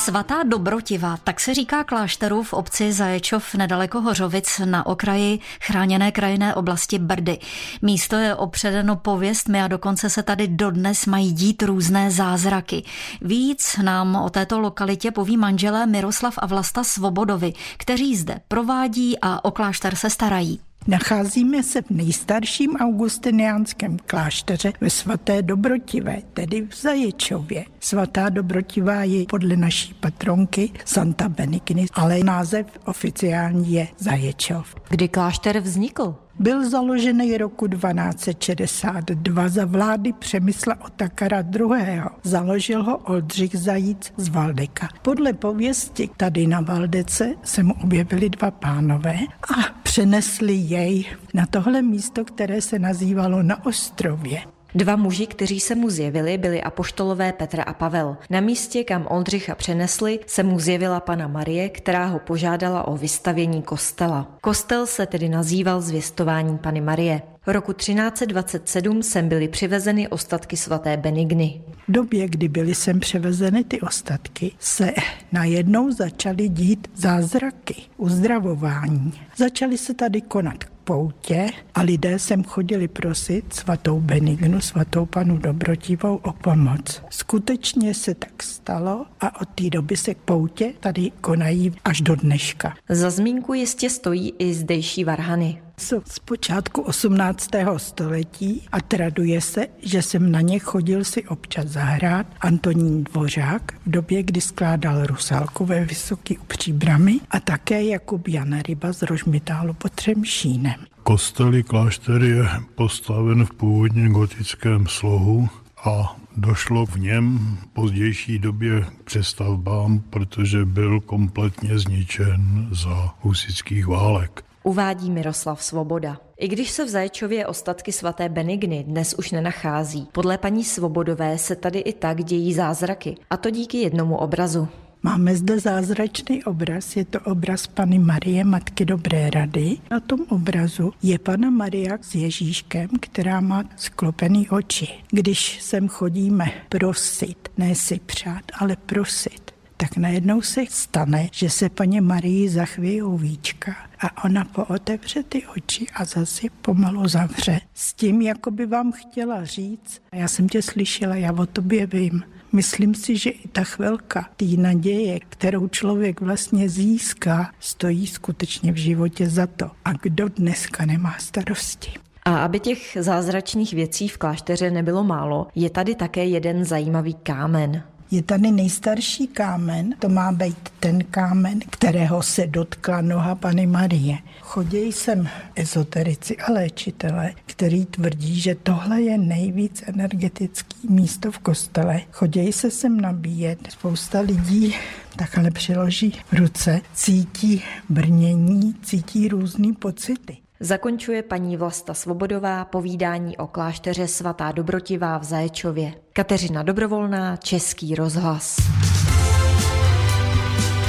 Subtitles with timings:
[0.00, 6.54] Svatá Dobrotiva, tak se říká klášteru v obci Zaječov nedaleko Hořovic na okraji chráněné krajinné
[6.54, 7.38] oblasti Brdy.
[7.82, 12.84] Místo je opředeno pověstmi a dokonce se tady dodnes mají dít různé zázraky.
[13.20, 19.44] Víc nám o této lokalitě poví manželé Miroslav a Vlasta Svobodovi, kteří zde provádí a
[19.44, 20.60] o klášter se starají.
[20.86, 27.64] Nacházíme se v nejstarším augustiniánském klášteře ve svaté Dobrotivé, tedy v Zaječově.
[27.80, 34.74] Svatá Dobrotivá je podle naší patronky Santa Benigny, ale název oficiální je Zaječov.
[34.88, 36.14] Kdy klášter vznikl?
[36.40, 42.02] Byl založený roku 1262 za vlády Přemysla Otakara II.
[42.22, 44.88] Založil ho Oldřich Zajíc z Valdeka.
[45.02, 49.18] Podle pověsti tady na Valdece se mu objevili dva pánové
[49.56, 54.40] a přenesli jej na tohle místo, které se nazývalo na ostrově.
[54.74, 58.16] Dva muži, kteří se mu zjevili, byli apoštolové Petra a Pavel.
[58.30, 63.62] Na místě, kam Oldřicha přenesli, se mu zjevila pana Marie, která ho požádala o vystavění
[63.62, 64.36] kostela.
[64.40, 67.22] Kostel se tedy nazýval zvěstování Pany Marie.
[67.46, 71.60] Roku 1327 sem byly přivezeny ostatky svaté Benigny.
[71.88, 74.92] V době, kdy byly sem převezeny ty ostatky, se
[75.32, 79.12] najednou začaly dít zázraky, uzdravování.
[79.36, 86.16] Začaly se tady konat poutě a lidé sem chodili prosit svatou Benignu, svatou panu Dobrotivou
[86.16, 87.02] o pomoc.
[87.10, 92.74] Skutečně se tak stalo a od té doby se poutě tady konají až do dneška.
[92.88, 97.50] Za zmínku jistě stojí i zdejší varhany jsou z počátku 18.
[97.76, 103.90] století a traduje se, že jsem na ně chodil si občas zahrát Antonín Dvořák v
[103.90, 109.74] době, kdy skládal Rusalku ve Vysoký u Příbramy a také Jakub Jan Ryba z Rožmitálu
[109.74, 110.74] pod Třemšínem.
[111.02, 112.44] Kostelí klášter je
[112.74, 115.48] postaven v původně gotickém slohu
[115.84, 123.86] a došlo v něm v pozdější době k přestavbám, protože byl kompletně zničen za husických
[123.86, 126.20] válek uvádí Miroslav Svoboda.
[126.38, 131.56] I když se v Zaječově ostatky svaté Benigny dnes už nenachází, podle paní Svobodové se
[131.56, 134.68] tady i tak dějí zázraky, a to díky jednomu obrazu.
[135.02, 139.76] Máme zde zázračný obraz, je to obraz Pany Marie, Matky Dobré rady.
[139.90, 144.88] Na tom obrazu je Pana Maria s Ježíškem, která má sklopený oči.
[145.10, 151.68] Když sem chodíme prosit, ne si přát, ale prosit, tak najednou se stane, že se
[151.68, 157.60] paně Marii zachvějí víčka a ona pootevře ty oči a zase pomalu zavře.
[157.74, 162.22] S tím, jako by vám chtěla říct, já jsem tě slyšela, já o tobě vím.
[162.52, 168.76] Myslím si, že i ta chvilka té naděje, kterou člověk vlastně získá, stojí skutečně v
[168.76, 169.70] životě za to.
[169.84, 171.92] A kdo dneska nemá starosti?
[172.24, 177.82] A aby těch zázračných věcí v klášteře nebylo málo, je tady také jeden zajímavý kámen.
[178.12, 184.18] Je tady nejstarší kámen, to má být ten kámen, kterého se dotkla noha Pany Marie.
[184.40, 192.00] Chodějí sem ezoterici a léčitele, který tvrdí, že tohle je nejvíc energetický místo v kostele.
[192.12, 193.58] Chodějí se sem nabíjet.
[193.70, 194.74] Spousta lidí
[195.16, 200.36] takhle přiloží ruce, cítí brnění, cítí různé pocity.
[200.62, 205.92] Zakončuje paní Vlasta Svobodová povídání o klášteře svatá Dobrotivá v Zaječově.
[206.12, 208.56] Kateřina Dobrovolná, Český rozhlas.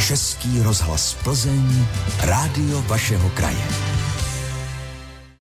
[0.07, 1.85] Český rozhlas Plzeň,
[2.21, 4.00] rádio vašeho kraje.